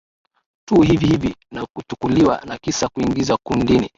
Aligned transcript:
tu 0.67 0.81
hivi 0.81 1.07
hivi 1.07 1.35
na 1.51 1.65
kuchukuliwa 1.73 2.41
na 2.45 2.57
kisha 2.57 2.87
kuingizwa 2.89 3.37
kundini 3.43 3.89